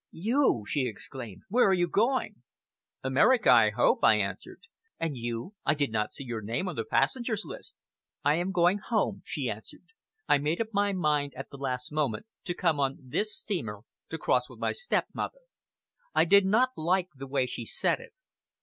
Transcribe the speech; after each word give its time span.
"You!" 0.09 0.63
she 0.67 0.87
exclaimed. 0.87 1.43
"Where 1.47 1.69
are 1.69 1.75
you 1.75 1.87
going?" 1.87 2.41
"America, 3.03 3.51
I 3.51 3.69
hope," 3.69 3.99
I 4.03 4.15
answered. 4.15 4.61
"And 4.99 5.15
you? 5.15 5.53
I 5.63 5.75
did 5.75 5.91
not 5.91 6.11
see 6.11 6.23
your 6.23 6.41
name 6.41 6.67
on 6.67 6.75
the 6.75 6.83
passengers' 6.83 7.45
list." 7.45 7.75
"I 8.25 8.33
am 8.33 8.51
going 8.51 8.79
home," 8.79 9.21
she 9.23 9.47
answered. 9.47 9.85
"I 10.27 10.39
made 10.39 10.59
up 10.59 10.73
my 10.73 10.91
mind, 10.91 11.33
at 11.35 11.51
the 11.51 11.57
last 11.57 11.91
moment, 11.91 12.25
to 12.45 12.55
come 12.55 12.79
on 12.79 12.97
this 12.99 13.37
steamer, 13.39 13.81
to 14.09 14.17
cross 14.17 14.49
with 14.49 14.57
my 14.57 14.71
stepmother." 14.71 15.41
I 16.15 16.25
did 16.25 16.47
not 16.47 16.69
like 16.75 17.09
the 17.15 17.27
way 17.27 17.45
she 17.45 17.65
said 17.65 17.99
it. 17.99 18.13